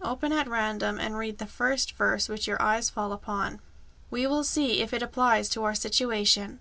[0.00, 3.60] Open at random and read the first verse which your eye falls upon.
[4.10, 6.60] We will see if it applies to our situation."